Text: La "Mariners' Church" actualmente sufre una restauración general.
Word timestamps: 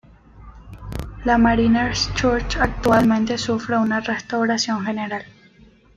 La 1.25 1.37
"Mariners' 1.37 2.09
Church" 2.15 2.57
actualmente 2.59 3.37
sufre 3.37 3.77
una 3.77 3.99
restauración 3.99 4.83
general. 4.83 5.23